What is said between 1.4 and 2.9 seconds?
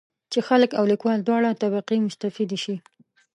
طبقې مستفیدې شي.